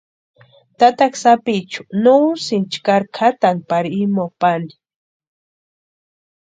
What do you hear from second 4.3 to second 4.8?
pani.